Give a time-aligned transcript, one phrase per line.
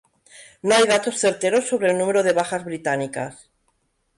[0.63, 3.51] No hay datos certeros sobre el número de bajas británicas.